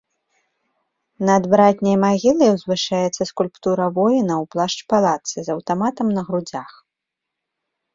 [1.29, 6.69] Над братняй магілай узвышаецца скульптура воіна ў плашч-палатцы з аўтаматам на грудзях.